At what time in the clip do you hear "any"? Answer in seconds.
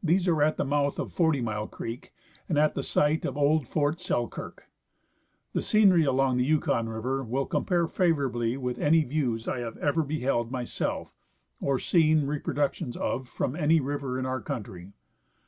8.78-9.02, 13.56-13.80